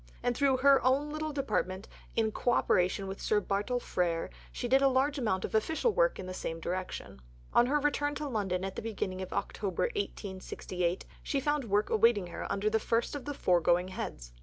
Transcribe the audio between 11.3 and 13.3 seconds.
found work awaiting her under the first of